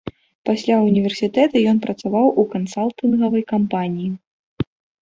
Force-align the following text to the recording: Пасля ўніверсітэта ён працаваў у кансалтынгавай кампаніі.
Пасля 0.49 0.77
ўніверсітэта 0.85 1.63
ён 1.73 1.77
працаваў 1.85 2.27
у 2.45 2.49
кансалтынгавай 2.55 3.43
кампаніі. 3.55 4.11